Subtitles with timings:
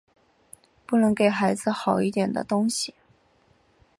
[0.87, 2.95] 不能给孩子好一点的东西